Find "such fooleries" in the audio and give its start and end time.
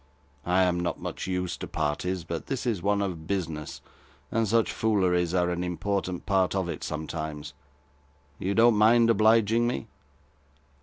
4.47-5.35